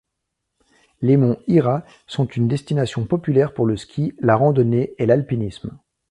Les 1.03 1.15
monts 1.15 1.37
Hira 1.45 1.83
sont 2.07 2.25
une 2.25 2.47
destination 2.47 3.05
populaire 3.05 3.53
pour 3.53 3.67
le 3.67 3.77
ski, 3.77 4.15
la 4.19 4.35
randonnée 4.35 4.95
et 4.97 5.05
l'alpinisme. 5.05 5.77